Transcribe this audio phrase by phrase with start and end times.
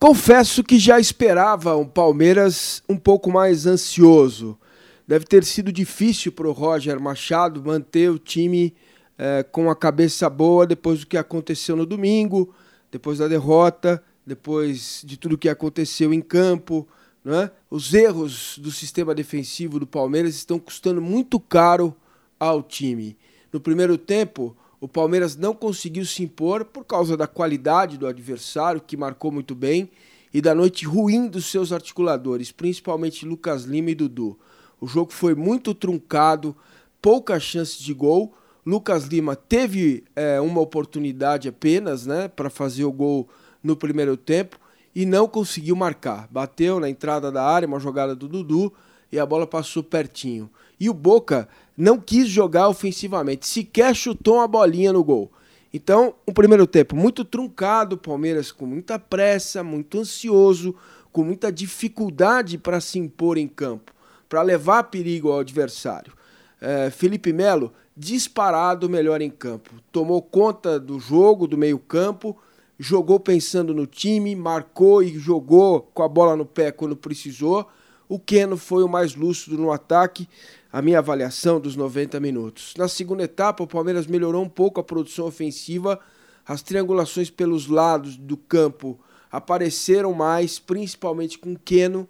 [0.00, 4.58] Confesso que já esperava um Palmeiras um pouco mais ansioso.
[5.06, 8.74] Deve ter sido difícil para o Roger Machado manter o time
[9.18, 12.54] é, com a cabeça boa depois do que aconteceu no domingo,
[12.90, 16.88] depois da derrota, depois de tudo que aconteceu em campo.
[17.22, 17.50] Né?
[17.70, 21.94] Os erros do sistema defensivo do Palmeiras estão custando muito caro
[22.38, 23.18] ao time.
[23.52, 28.80] No primeiro tempo, o Palmeiras não conseguiu se impor por causa da qualidade do adversário,
[28.80, 29.90] que marcou muito bem,
[30.32, 34.38] e da noite ruim dos seus articuladores, principalmente Lucas Lima e Dudu.
[34.80, 36.56] O jogo foi muito truncado,
[37.02, 38.32] poucas chances de gol.
[38.64, 43.28] Lucas Lima teve é, uma oportunidade apenas né, para fazer o gol
[43.62, 44.58] no primeiro tempo
[44.94, 46.26] e não conseguiu marcar.
[46.30, 48.72] Bateu na entrada da área, uma jogada do Dudu,
[49.10, 50.50] e a bola passou pertinho.
[50.78, 55.30] E o Boca não quis jogar ofensivamente, sequer chutou uma bolinha no gol.
[55.72, 60.74] Então, um primeiro tempo muito truncado, Palmeiras com muita pressa, muito ansioso,
[61.12, 63.92] com muita dificuldade para se impor em campo,
[64.28, 66.12] para levar perigo ao adversário.
[66.60, 72.36] É, Felipe Melo, disparado melhor em campo, tomou conta do jogo, do meio-campo,
[72.78, 77.68] jogou pensando no time, marcou e jogou com a bola no pé quando precisou.
[78.10, 80.28] O Keno foi o mais lúcido no ataque,
[80.72, 82.74] a minha avaliação dos 90 minutos.
[82.76, 85.96] Na segunda etapa, o Palmeiras melhorou um pouco a produção ofensiva,
[86.44, 88.98] as triangulações pelos lados do campo
[89.30, 92.08] apareceram mais, principalmente com Keno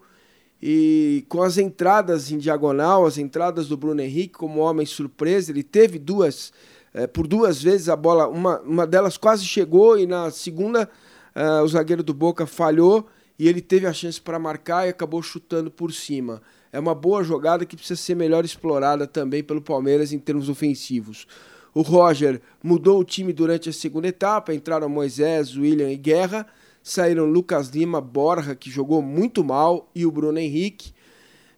[0.62, 5.62] e com as entradas em diagonal, as entradas do Bruno Henrique como homem surpresa, ele
[5.62, 6.50] teve duas,
[6.94, 10.88] é, por duas vezes a bola, uma, uma delas quase chegou e na segunda
[11.36, 13.06] uh, o zagueiro do Boca falhou
[13.40, 16.42] e ele teve a chance para marcar e acabou chutando por cima.
[16.70, 21.26] É uma boa jogada que precisa ser melhor explorada também pelo Palmeiras em termos ofensivos.
[21.72, 26.46] O Roger mudou o time durante a segunda etapa, entraram Moisés, William e Guerra,
[26.82, 30.92] saíram Lucas Lima, Borja, que jogou muito mal, e o Bruno Henrique.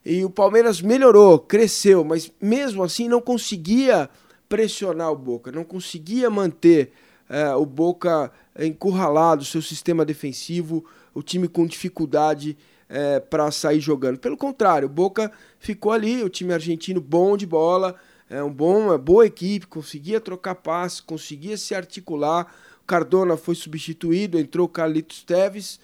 [0.05, 4.09] E o Palmeiras melhorou, cresceu, mas mesmo assim não conseguia
[4.47, 6.93] pressionar o Boca, não conseguia manter
[7.33, 10.85] é, o Boca encurralado, seu sistema defensivo,
[11.15, 12.55] o time com dificuldade
[12.87, 14.19] é, para sair jogando.
[14.19, 17.95] Pelo contrário, o Boca ficou ali, o time argentino bom de bola,
[18.29, 22.53] é um bom, uma boa equipe, conseguia trocar passes, conseguia se articular.
[22.83, 25.79] O Cardona foi substituído, entrou Carlitos Teves.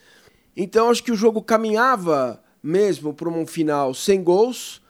[0.56, 4.84] Então acho que o jogo caminhava mesmo para um final sem gols.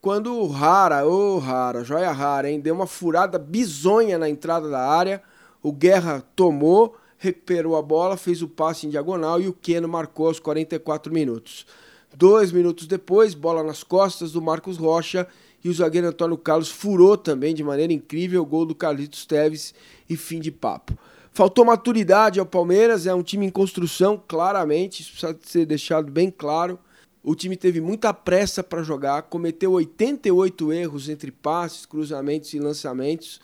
[0.00, 2.58] Quando o Rara, ô oh, Rara, joia rara, hein?
[2.60, 5.22] Deu uma furada bizonha na entrada da área.
[5.66, 10.28] O Guerra tomou recuperou a bola, fez o passe em diagonal e o Keno marcou
[10.28, 11.66] aos 44 minutos.
[12.14, 15.26] Dois minutos depois, bola nas costas do Marcos Rocha
[15.64, 19.74] e o zagueiro Antônio Carlos furou também de maneira incrível o gol do Carlitos Teves
[20.08, 20.96] e fim de papo.
[21.32, 26.30] Faltou maturidade ao Palmeiras, é um time em construção, claramente, isso precisa ser deixado bem
[26.30, 26.78] claro.
[27.24, 33.40] O time teve muita pressa para jogar, cometeu 88 erros entre passes, cruzamentos e lançamentos,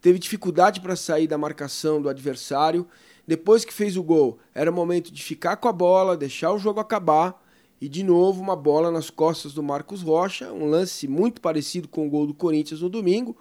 [0.00, 2.86] teve dificuldade para sair da marcação do adversário
[3.26, 6.78] depois que fez o gol, era momento de ficar com a bola, deixar o jogo
[6.78, 7.42] acabar.
[7.80, 12.06] E de novo, uma bola nas costas do Marcos Rocha, um lance muito parecido com
[12.06, 13.36] o gol do Corinthians no domingo.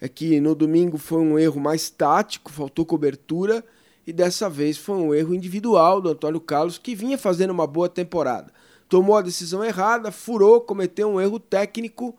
[0.00, 3.64] É que no domingo foi um erro mais tático, faltou cobertura,
[4.06, 7.88] e dessa vez foi um erro individual do Antônio Carlos, que vinha fazendo uma boa
[7.88, 8.52] temporada.
[8.88, 12.14] Tomou a decisão errada, furou, cometeu um erro técnico,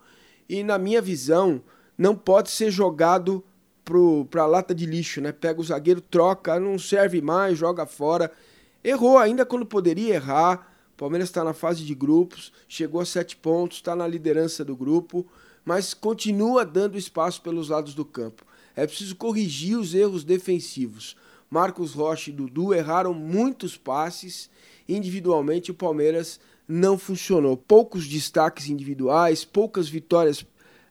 [0.50, 1.62] e na minha visão,
[1.98, 3.44] não pode ser jogado
[4.30, 5.32] para a lata de lixo, né?
[5.32, 8.32] Pega o zagueiro, troca, não serve mais, joga fora.
[8.84, 10.72] Errou ainda quando poderia errar.
[10.94, 14.76] O Palmeiras está na fase de grupos, chegou a sete pontos, está na liderança do
[14.76, 15.26] grupo,
[15.66, 18.46] mas continua dando espaço pelos lados do campo.
[18.76, 21.16] É preciso corrigir os erros defensivos.
[21.50, 24.50] Marcos Rocha e Dudu erraram muitos passes.
[24.88, 27.56] Individualmente, o Palmeiras não funcionou.
[27.56, 30.46] Poucos destaques individuais, poucas vitórias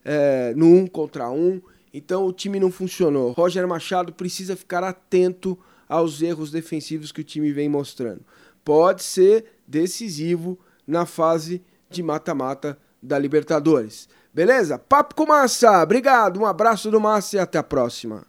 [0.04, 1.60] é, no um contra um.
[1.92, 3.32] Então o time não funcionou.
[3.32, 5.58] Roger Machado precisa ficar atento
[5.88, 8.25] aos erros defensivos que o time vem mostrando.
[8.64, 14.09] Pode ser decisivo na fase de mata-mata da Libertadores.
[14.33, 14.78] Beleza?
[14.78, 15.83] Papo com Massa.
[15.83, 18.24] Obrigado, um abraço do Massa e até a próxima.